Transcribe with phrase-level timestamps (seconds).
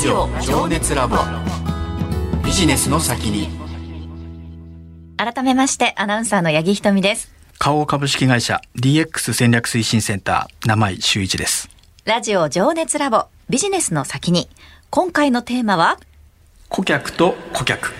[0.00, 1.18] ジオ情熱ラボ。
[2.42, 3.50] ビジネスの先に。
[5.18, 7.30] 改めましてアナウンサーの八木ひとみです。
[7.58, 11.68] 花王株式会社 DX 戦略推進センター名井修一です。
[12.06, 14.48] ラジオ情熱ラボビジネスの先に。
[14.88, 15.98] 今回のテーマは？
[16.70, 17.92] 顧客と顧客。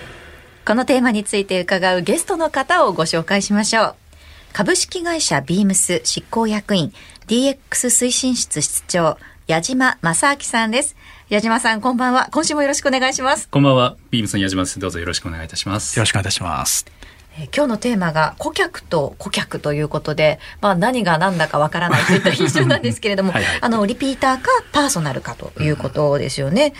[0.64, 3.94] このテーマについて伺うゲストの方をご紹介しましょう。
[4.54, 6.94] 株式会社ビームス執行役員
[7.26, 10.96] DX 推進室室長矢島正明さんです
[11.30, 12.28] 矢島さんこんばんは。
[12.32, 13.48] 今週もよろしくお願いします。
[13.48, 13.96] こんばんは。
[14.10, 14.80] ビームスの矢島です。
[14.80, 15.96] どうぞよろしくお願いいたします。
[15.96, 16.86] よろしくお願いいたします。
[17.38, 26.64] え今日のテーマが顧客と顧客ということで、まあ、何が何だかわからないといった印象なんですけれどもはい、あのリピーターかパーソナルかということですよね。
[26.64, 26.74] うんうん、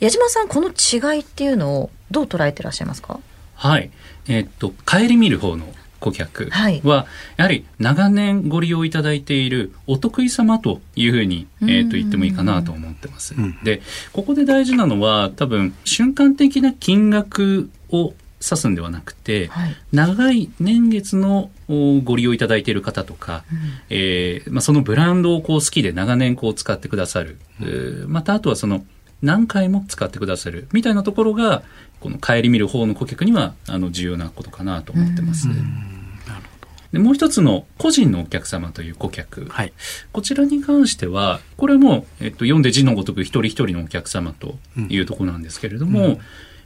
[0.00, 3.18] 矢島さんこの違いっていうのをどう捉えてらっしゃいますか？
[3.54, 3.90] はい。
[4.28, 5.64] えー、っと顧みる方の
[6.00, 13.34] 顧客は、やはり長年ご利用いただいているお得意様というふうに、えー、と言ってもいいかなと思ってます。
[13.62, 23.58] で、ここで大事なのは多分瞬間的な金額を指すんではなくて、はい、長い年月のご利用いただいている方とか、うん、
[23.90, 28.84] えー、まあ、そのブランドをこう好きで長年こう使ってくださる、うん、またあとはその
[29.22, 30.68] 何回も使ってくださる。
[30.72, 31.62] みたいなところが
[31.98, 35.48] この顧みる方の顧客にはあの重要なことかなと思ってます。
[36.92, 39.72] でもう一つの個人のお客様という顧客、はい、
[40.12, 44.56] こちらに関してはこれも、えっと、読んで字のごとく一人一人のお客様と
[44.88, 46.04] いうところなんですけれども、うん。
[46.06, 46.20] うん、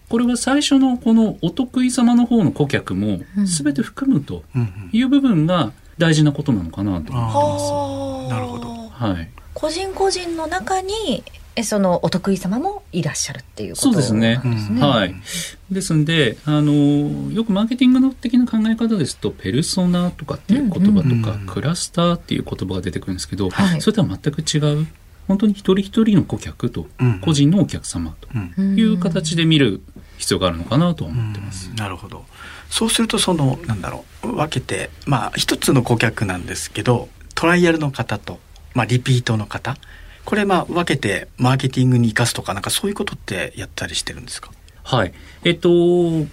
[0.08, 4.44] これは最初のこのお得意様の方の顧客も全て含むと
[4.92, 8.32] いう部分が大事なことなのかなと思ってます。
[8.32, 14.40] なるほど、はい、個人個人の中にえそのお得意様もいらっしゃるっていうことですね。
[14.42, 14.80] そうですね。
[14.80, 15.14] はい。
[15.70, 24.86] ですんで、あの、よくマーケティングの的な考え方ですと、ペルソナとかっていう言葉とか、クラスターっていう言葉が出てくるんですけど、はい、それとは全く違う、
[25.28, 26.86] 本当に一人一人の顧客と、
[27.20, 29.82] 個人のお客様という形で見る
[30.18, 31.70] 必要があるのかなと思ってます。
[31.76, 32.24] なるほど。
[32.70, 38.40] そうすると、その、なんだろう、分けて、まあ、一つの顧客なんですけど、トライアルの方と、
[38.72, 39.76] まあ、リピートの方、
[40.24, 44.50] これまあ分けてマーケティングに生かすとかなんかそういうことってやったりしてるんですか？
[44.82, 45.12] はい。
[45.44, 46.26] えっと分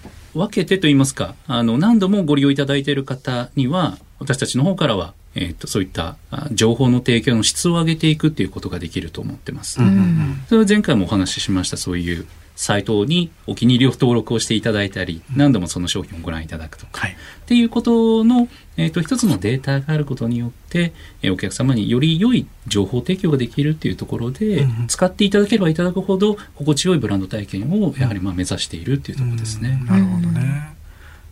[0.50, 6.16] けてと言いますかあの何度もご利用いただいている方には私たちの方からはえーと、そういった
[6.50, 9.80] 情報の提供の質を上げていくっていうことができると思ってます。
[9.80, 12.26] うんうんうん、それは前回もお話ししましたそういう
[12.60, 17.14] サイトにお気に入りを登録をしていただいたり、何度もその商品をご覧いただくとか、はい、っ
[17.46, 29.82] ていうことの、えっ、ー、と、一つのデータがあることによって、えー、お客様により良い情報提供ができるっていうところで、うん、使っていただければいただくほど、心地よいブランド体験をやはりまあ目指しているっていうところですね。
[29.86, 30.76] なるほどね。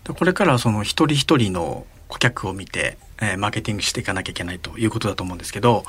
[0.09, 5.85] これからその一人一人の顧客を見て、えー、マーケティングしていかなきゃいけないということだと思うんですけど、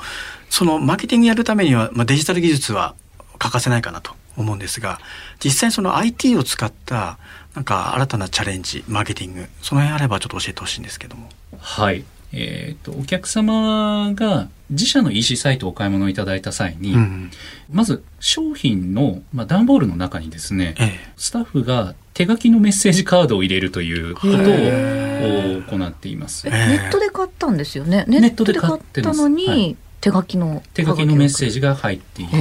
[0.50, 2.94] そのマーケティングやるためには、まあ、デジタル技術は
[3.38, 5.00] 欠かせないかなと思うんですが
[5.42, 7.18] 実際その IT を使った
[7.54, 11.28] なんか新たなチャレンジマーケティングその辺あればちょっと教えてほしいんですけども。
[11.58, 12.04] はい。
[12.32, 17.30] えーと、お客様が自社の EC サイトをお買い物いただいた際に、うん、
[17.72, 24.36] まず商品の、まあ、段ボールの中にですね、ええ、スタッフが手書きのメッセージカードを入れるということを
[25.78, 26.48] 行っています。
[26.48, 26.52] ネ
[26.88, 28.04] ットで買ったんですよね？
[28.06, 32.36] ネットで買ったのに、はい、手書きの手書きのメッセージが入っていると。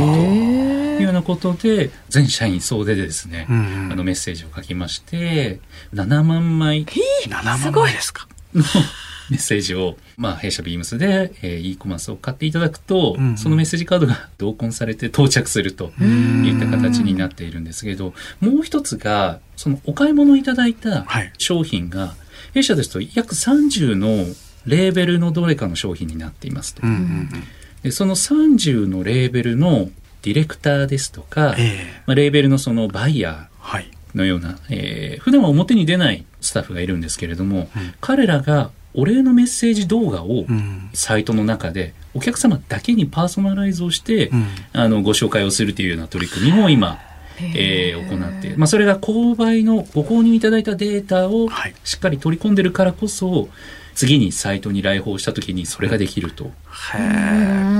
[0.99, 5.59] いうようなことで、全社員総出でですね、うんうん、あのメッセージを書きまして、
[5.93, 6.85] 7万枚。
[7.27, 8.27] 7万枚ですか？
[8.53, 8.63] の
[9.29, 21.05] メッセージを、まあ、弊社ビームスで、えー、e コマースを買っていただくと、うんうん、そのメッセージカードが 同梱されて到着するといった形になっているんですけど、もう一つが、そのお買い物いただいた
[21.37, 22.09] 商品が、はい、
[22.55, 24.25] 弊社ですと約30の
[24.65, 26.81] レーベルのどれかの商品になっていますと。
[26.83, 27.43] うんうんうん、
[27.83, 29.89] でその30のレーベルの
[30.21, 40.45] ディレクターですとか、えー、まあ、レーベルのそのバイヤーのような、はいえー、普段は表に出ないスタッフがいるんですけれども、うん、彼らがお礼のメッセージ動画を
[40.93, 46.97] サイトの中でお客様だけにパーソナライズをして、うん、あのご紹介をするというような取り組みも今、
[47.55, 51.49] えー、行って、まあ、それが購買のご購入いただいたデータを
[51.83, 53.49] しっかり取り込んでるからこそ、
[53.93, 56.45] 次にサイトに来訪した時にそれができると。
[56.45, 56.49] へ
[56.97, 57.78] え。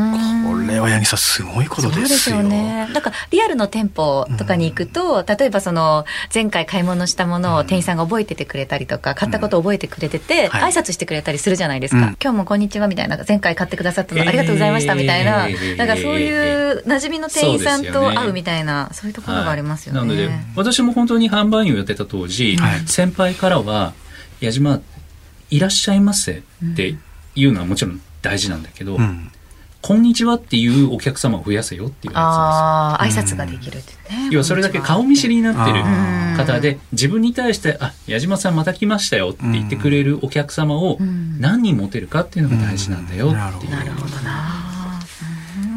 [0.69, 2.01] これは八木さんすごいことですよ。
[2.01, 2.87] そうですよね。
[2.93, 12.15] なんかリアルの店舗とかに行くと、例えばその前回買い物したものを店員さんが覚えててくれたりとか、買ったことを覚えてくれてて、挨拶してくれたりするじゃないですか。
[12.21, 19.99] 今日もこんにちはみたいな、前回買ってくださったのありがとうございましたみたいな、なんかそういう馴染みの店員さんと会うみたいな、そういうところがありますよね。
[19.99, 23.93] なので、私も本当に販売員をやってた当時、先輩からは、
[24.39, 24.79] 矢島
[25.49, 26.95] いらっしゃいませって
[27.35, 29.31] いうのはもちろん大事なんだけど、うん、
[29.81, 33.35] こんにちはっていうお客様を増やせよって言われてたんですよ。
[33.35, 34.29] ああ、挨拶ができるってね。
[34.29, 35.83] 要はそれだけ顔見知りになってる
[36.37, 40.97] 方で、自分に対して、あ、矢島さんまた来ましたよって言ってくれるお客様を
[41.39, 43.71] 何人持てるかっていうのが大事なんだよっていう。
[43.71, 44.69] なるほどな。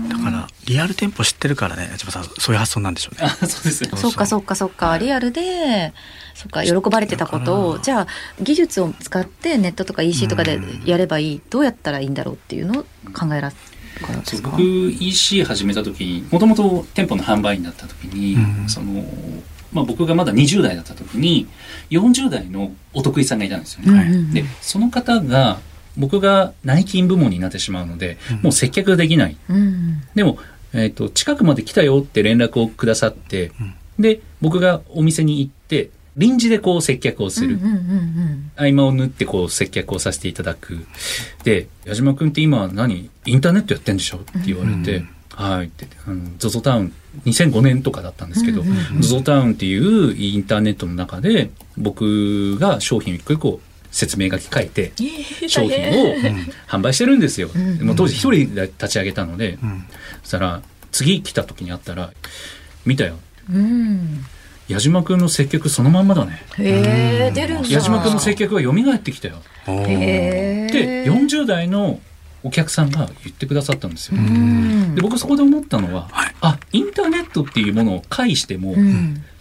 [0.08, 3.28] だからリアル店舗知ってるからね、八さんそういう発想なんでしょうね。
[3.28, 3.90] そうですね。
[3.96, 5.92] そうかそうかそうかリアルで
[6.34, 8.06] そっか喜ばれてたことをじゃあ
[8.40, 13.52] 技術を使ってネットとか EC とかでやればいい、どうやったらいいんだろうっていうのを考えら
[14.24, 19.04] そう僕 EC 始めた時にもともと店舗の販売員だった時に、うん、その
[19.72, 21.48] まあ、僕がまだ20代だった時に
[21.90, 24.02] 40代のお得意さんがいたんですよね。
[24.06, 25.60] うんうん、でその方が
[25.96, 29.36] 僕が内勤部門になってしまうので、もう接客できない。
[29.48, 30.38] うん、でも、
[30.72, 33.52] えっ、ー、と、近くまで来たよって連絡をくださって、
[33.98, 35.61] で、僕がお店に行って、
[36.16, 37.58] 臨時でこう接客をする。
[38.56, 40.86] 合間を縫ってこう接客をさせていただく。
[41.44, 43.10] で、矢島君って今何？
[43.24, 44.18] インターネットやってんでしょ？
[44.18, 45.66] って言われて、うんはい。
[45.66, 46.92] って、あの、ZOZO タウン、
[47.24, 53.60] 2005年とかだったんですけど、ZOZO タウンっていうインターネットの中で、僕が商品を一個一個
[53.90, 54.92] 説明書き書いて、
[55.48, 56.16] 商品を
[56.68, 57.48] 販売してるんですよ。
[57.80, 59.58] もう当時一人で立ち上げたので、
[60.22, 62.12] そしたら、次来た時に会ったら、
[62.84, 63.16] 見たよ。
[63.50, 64.26] うん
[64.72, 66.42] 矢島君の接客そのまんまだね。
[66.58, 67.68] へえ、出るんだ。
[67.68, 69.36] 矢島君の接客が蘇ってきたよ。
[69.66, 72.00] へで、40代の
[72.42, 74.16] お客さんが言ってくださったんですよ。
[74.94, 78.74] で、僕そこで思ったのは、はい、あ、インターネットっていうものを介しても、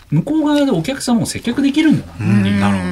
[0.09, 2.59] 向こう側でお客様を接客できるんだなっていう。
[2.59, 2.91] なるほど。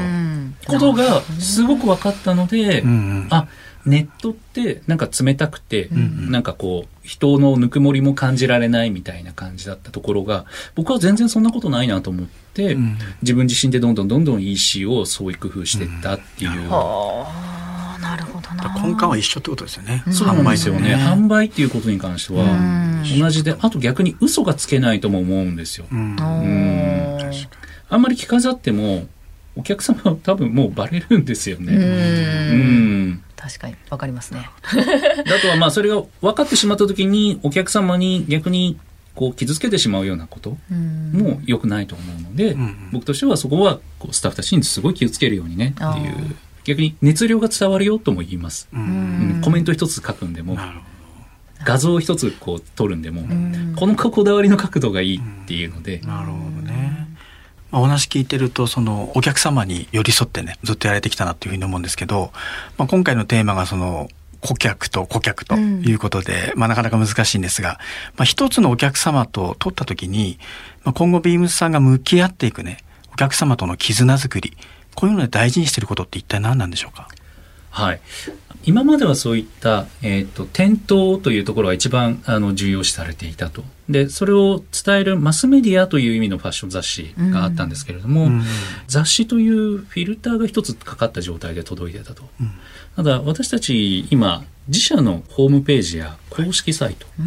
[0.70, 2.84] ことがすごく分かったので、
[3.30, 3.48] あ、
[3.86, 10.46] ネットってなんか冷たくて、うんうん、なんかこう、人のぬくもりも感じられないみたいな感じだったところが、
[10.76, 16.52] 僕は全然そんなことないなと思って、うん、自分自身でどんどんどんどん EC を創意工夫していったっていう。
[16.52, 18.74] うん、なるほどな。
[18.84, 20.04] 根幹は一緒ってことですよね。
[20.12, 20.96] そうなんですよね。
[20.96, 22.46] 販売っていうことに関しては、
[23.18, 25.86] 同じで、あと逆に嘘がつけないとも思うんですよ。
[25.92, 26.18] うん。
[27.90, 29.08] あんまり着飾っても、
[29.56, 31.74] お客様は多分もうバレるんですよね。
[31.74, 33.24] うん。
[33.40, 34.50] 確かにわかりますね。
[34.68, 38.78] あとはまあそれが分かってしまった時にお客様に逆に
[39.16, 40.58] こう傷つけてしまうようなこと
[41.14, 48.68] も良くないと思うので、うん、僕としてはそこはこうスタッフたちにすごい気をつけるようにねっていう逆に熱量が伝わるよとも言います。
[48.74, 50.58] うん、コメント一つ書くんでも
[51.64, 53.22] 画像一つこう撮るんでも
[53.78, 56.00] このこだわりの角度がいいっていうので。
[56.00, 56.49] なるほどね。
[57.72, 62.32] まあ、お話聞いてるとそのお客様に寄り添ってねずっとやられてきたなというふうに思うんですけど、
[62.78, 64.10] まあ、今回のテーマがその
[64.42, 67.80] 顧客と顧客ということで、うん、まあなかなか難しいんですが、
[68.16, 70.40] まあ一つのお客様と取った時に、
[70.86, 72.78] まあ今後ビームスさんが向き合っていくね、
[73.12, 74.56] お客様との絆づくり、
[74.96, 77.10] こういうので大事にしていることって一体何なんでしょうか？
[77.70, 78.02] はい。
[78.64, 83.64] 今まではそういった、えっ、ー、と、店頭というところが一番あの重要視されていたと。
[83.90, 88.44] で、それを伝えるマスメディアという意味のファッション雑誌があったんですけれども、うん、
[88.88, 92.24] 雑誌というフィルターが一つかかった状態で届いてたと。
[92.40, 92.52] うん、
[92.96, 97.24] ただ、私たち今、自社のホームページや公式サイト、は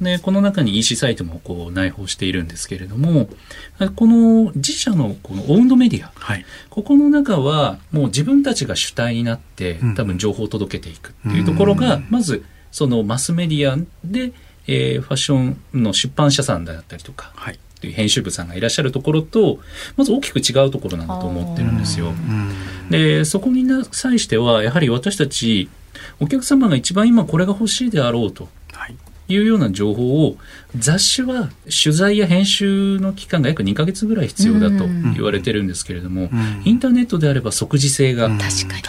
[0.00, 3.28] い、でこの中に EC サイトもこう内包しているんですけれども
[3.96, 14.32] この自社のこのオウンドメディア、はい、ここの中はもう自分たちが主体になって多分情報を届けていくっていうところが、まずそのマスメディアで、
[14.66, 19.58] えー、ファッションの出版社さんだったりとか、はいという編集部さんがいらっしゃるところと
[19.96, 22.12] まず大きく違うところなんだと思ってるんですよ。
[22.90, 25.70] でそこに際してはやはり私たち
[26.20, 28.48] お客様が一番今これが欲しいであろうと
[29.34, 30.36] いうような情報を
[30.76, 36.30] 雑誌は取材や編集の期間が約2か月ぐらい必要だと言われてるんですけれども、
[36.64, 38.80] インターネットであれば即時性が確かに。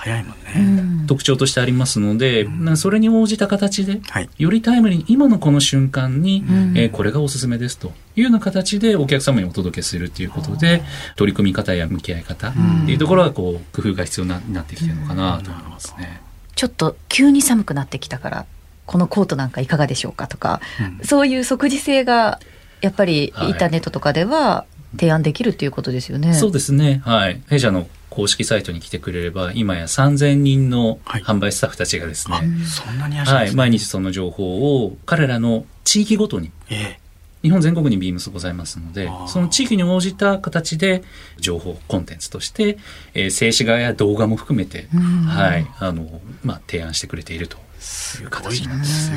[0.00, 1.06] 早いもんね。
[1.06, 4.00] 特徴としてありますので、それに応じた形で、
[4.38, 6.42] よりタイムリーに今のこの瞬間に、
[6.74, 10.82] えこれがおすすめですというような形でお客様にお届けするということで
[11.16, 12.52] 取り組み方や向き合い方っ
[12.86, 16.22] ていうところはこう工夫が必要になってきてるのかなと思いますね。
[16.54, 18.46] ちょっと急に寒くなってきたから
[18.90, 20.60] このコートなんかいかがでしょうかとか、
[20.98, 22.40] うん、そういう即時性が
[22.80, 26.30] やっぱりインターネットとかでは提案できるっていうことですよね。
[26.30, 27.00] はい、そうですね。
[27.04, 27.40] はい。
[27.48, 37.00] 弊社の公式サイトに来てくれれば、今や3000人の販売スタッフたちがですね、はい、そんなにはい、毎日その情報を彼らの地域ごとに、ええ。
[37.44, 41.04] 日本全国にビームスございますので、その地域に応じた形で
[41.38, 42.76] 情報コンテンツとして、
[43.14, 44.88] えー、静止画や動画も含めて、
[45.28, 48.68] はい、あの、まあ、提案してくれているとすごいす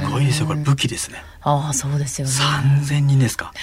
[0.09, 0.47] ごいですよ。
[0.47, 1.21] これ武器ですね。
[1.41, 2.33] ああそうですよね。
[2.33, 3.53] 3000人ですか。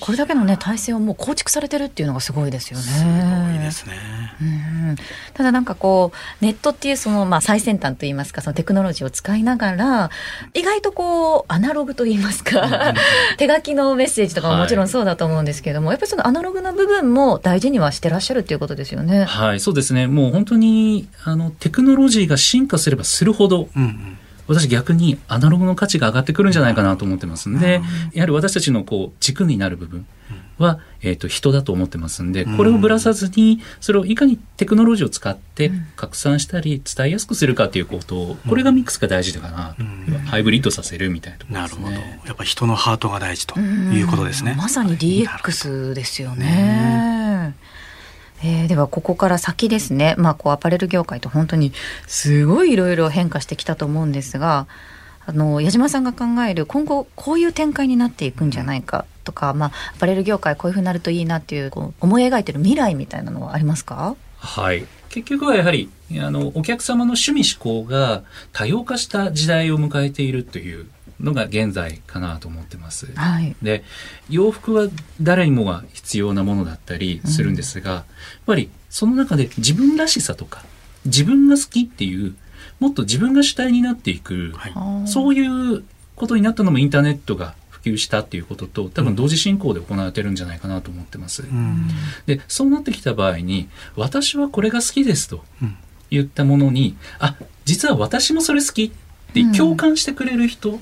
[0.00, 2.84] これだけのね体制をもう構築されてるっていうのがすごいですよね。
[2.84, 3.10] すご
[3.54, 3.94] いですね。
[4.40, 4.96] うん
[5.34, 10.10] ただなんかこうネットっていうそのまあ最先端といいますかそのテクノロジーを使いながら
[10.54, 12.94] 意外とこうアナログといいますか
[13.36, 19.24] 手書きのメッセージとかももちろんそうだと思うんですけども、はい、やっぱりそのアナログな部分も大事にはしてらっしゃるっていうことですよね。
[19.24, 20.06] はいそうですね。
[20.06, 27.80] もう本当にあのテクノロジーが進化すればするほど、うんうん私逆にアナログの価値が上がってくるんじゃないかなと思ってますんで、
[28.12, 30.06] やはり私たちのこう軸になる部分
[30.58, 40.18] は、えっ、ー、と、人だと思ってますんで、これをぶらさずに、それをいかにテクノロジーを使って拡散したり伝えやすくするかということを、これがミックスが大事だかなと。
[40.28, 41.84] ハイブリッドさせるみたいなところですね。
[41.84, 42.26] なるほど。
[42.28, 44.54] やっぱ人のハートが大事ということですね。
[44.58, 47.54] まさに DX ですよね。
[48.42, 51.72] えー、ではここから先ですね、まあ、こうアパレル業界と本当に
[52.06, 54.66] すごいいろいろ変化してきたと思うんですが
[55.26, 64.16] あの矢島さんが考える今後こういう展開になっていくんじゃないかとか、まあ、アパレル業界こういうふうになるといいなっていうこう思い描いてる未来みたいなのはありますか？
[64.38, 64.86] はい。
[65.10, 65.90] 結局はやはり
[66.20, 70.86] あのお客様の趣味思考が多様化した時代を迎えているという
[71.20, 73.12] のが現在かなと思ってます。
[73.14, 73.84] はい、で
[74.30, 74.88] 洋服は
[75.20, 78.04] 誰にもが必要なものだったりするんですが、うん、やっ
[78.46, 80.64] ぱりその中で自分らしさとか
[81.04, 82.34] 自分が好きっていう
[82.80, 85.84] もっと自分が主体になっていく、はい、そういう
[86.16, 91.42] ことになったのもインターネットが普及したっていうことと多分同時進行で行われてるんじゃないかなと思ってます。
[91.42, 91.88] うん、
[92.24, 95.44] でそうなってきた場合に私はこれが好きですと
[96.10, 97.36] 言ったものに、あ
[97.66, 98.92] 実は私もそれ好き
[99.34, 100.78] で共感してくれる人っ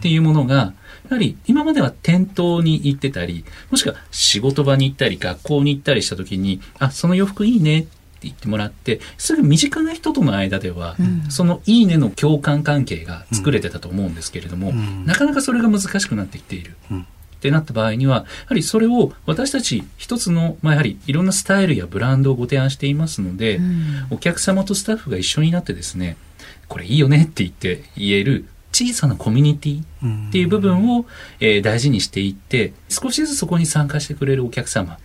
[0.00, 0.74] ていうものが、や
[1.10, 7.88] はり今までは店頭に行ってたり、もしくは仕事場に行ったり、学校に行ったりした時に、あ、その洋服いいねって
[8.22, 16.76] 言ってもらって、すぐ身近な人との間では、うん、そのいいねの共感関係が作れてたと思うんですけれども、うん、なかなかそれが難しくなってきている。
[16.90, 17.00] うん。
[17.00, 17.04] っ
[17.42, 26.16] てなった場合には、やはりそれを私たち一つの、まあ、やはりいろんなスタイルやブランドをご提案していますので、うん、お客様とスタッフが一緒になってですね、
[26.72, 31.04] これいいよねって言って言える小さなコミュニティっていう部分を、
[31.38, 34.96] えー、大事にしていって少しずつそこに参加してくれるお客様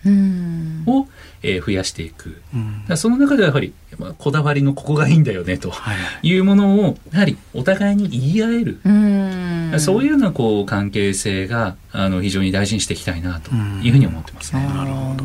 [0.86, 1.06] を、
[1.42, 2.40] えー、増やしていく、
[2.96, 5.70] その中ではやはり、まあ、こだわりのここがいいんだよねと
[6.22, 9.78] いうものをやはりお互いに言い合える。
[9.78, 13.50] そういうようなこう関係性があの非常に大事にしていきたいなと
[13.82, 14.62] いうふうに思ってますね。
[14.62, 15.24] なるほど。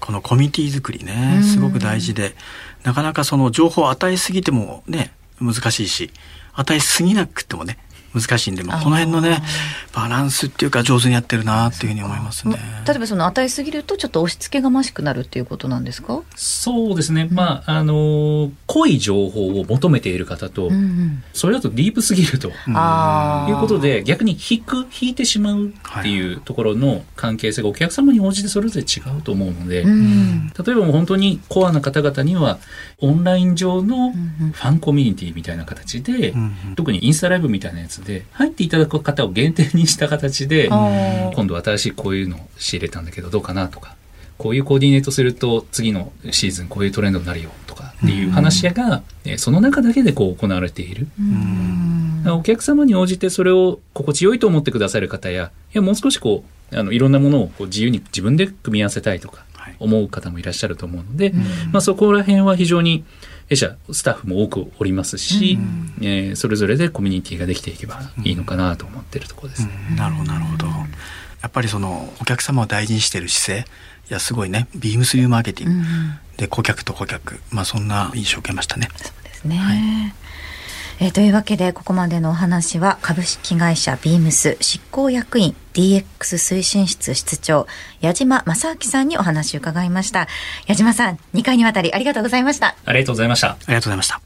[0.00, 2.34] このコミュニティ作りねすごく大事で
[2.82, 6.10] なかなかその情報を与えすぎてもね難しいし
[6.52, 7.78] 与えすぎなくてもね
[8.14, 9.42] 難しいんで、まあ、この辺のね
[9.92, 12.56] バランスっていうか上手にやってるなっていうふうに思いますね。
[12.86, 16.22] 例えばその与えすぎるとちょっと押し付けがましくなるっていうことなんですか？
[16.36, 22.54] そうですね、うん、まああの濃い情報を求めている方と、うんうん、それだとディープすぎると、いう
[23.60, 32.58] ことで逆に引く引いてしまうっていうところの関係性がお客様に応じてそれぞれ違うと思うので、うん、例えばもう本当にコアな方々には
[33.00, 43.96] オンライン上のファンコミュニティみたいな形で、うんうん、特にインスタライブみたいなやつで入っていただく方を限定にした形で今度新しいこういうのを仕入れたんだけどどうかなとか
[44.38, 51.06] こういうコーディネートすると次のシーズンこういうトレンドになるよとかっていう話が、うん、その中だけでこう行われている。
[52.26, 56.42] お客様に応じてそれを心地よいと思ってくださる方やいやもう少しこ
[56.72, 59.44] うあのいろんなものをこう自由に自分で組み合わせたいとか
[59.78, 61.34] 思う方もいらっしゃると思うので、
[61.70, 63.04] まあ、そこら辺は非常に
[63.48, 70.66] 弊社スタッフも多くおりますし、うん、えー、それぞれでコミュニティができていけばいいのかなと思ってるところです、うん、なるほどなるほど。
[70.66, 73.68] やっぱりそのお客様を大事にしてる姿勢
[74.10, 75.86] いやすごいねビームスリーマーケティング。
[76.36, 77.40] で顧客と顧客。
[77.50, 78.88] まあそんな印象を受けましたね。
[78.96, 80.14] そうですね、はい
[81.00, 87.66] えー、というわけでここまでのお話は株式会社ビームス執行役員 DX 推進室室長
[88.00, 90.28] 矢島正明さんにお話を伺いました。
[90.66, 92.76] 矢島さん2回にわたりありがとうございました。
[92.84, 93.48] ありがとうございました。
[93.48, 94.20] ありがとうございました。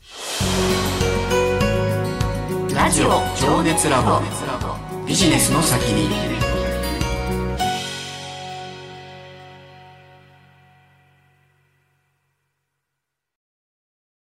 [2.75, 3.09] ラジオ
[3.41, 4.21] 情熱ラボ。
[5.07, 6.38] ビジネスの先に